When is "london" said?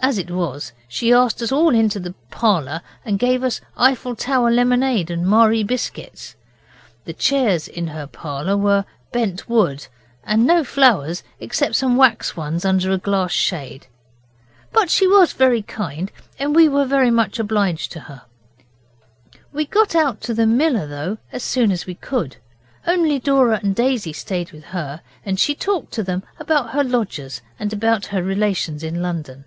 29.02-29.44